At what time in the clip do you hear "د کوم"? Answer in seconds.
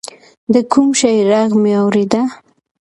0.53-0.89